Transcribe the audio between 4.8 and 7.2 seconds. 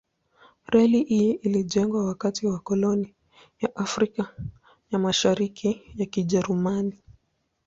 ya Mashariki ya Kijerumani.